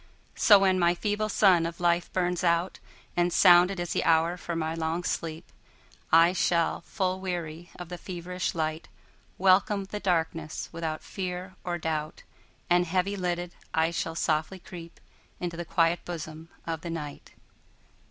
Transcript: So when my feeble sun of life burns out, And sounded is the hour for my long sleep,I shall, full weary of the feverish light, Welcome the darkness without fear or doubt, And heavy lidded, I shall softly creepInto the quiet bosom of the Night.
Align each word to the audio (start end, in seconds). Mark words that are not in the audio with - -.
So 0.33 0.57
when 0.57 0.79
my 0.79 0.95
feeble 0.95 1.29
sun 1.29 1.67
of 1.67 1.79
life 1.79 2.11
burns 2.11 2.43
out, 2.43 2.79
And 3.15 3.31
sounded 3.31 3.79
is 3.79 3.93
the 3.93 4.03
hour 4.03 4.35
for 4.35 4.55
my 4.55 4.73
long 4.73 5.03
sleep,I 5.03 6.33
shall, 6.33 6.81
full 6.87 7.19
weary 7.21 7.69
of 7.75 7.89
the 7.89 7.99
feverish 7.99 8.55
light, 8.55 8.87
Welcome 9.37 9.83
the 9.83 9.99
darkness 9.99 10.69
without 10.71 11.03
fear 11.03 11.53
or 11.63 11.77
doubt, 11.77 12.23
And 12.67 12.87
heavy 12.87 13.15
lidded, 13.15 13.53
I 13.75 13.91
shall 13.91 14.15
softly 14.15 14.57
creepInto 14.59 15.51
the 15.55 15.65
quiet 15.69 16.03
bosom 16.03 16.49
of 16.65 16.81
the 16.81 16.89
Night. 16.89 17.33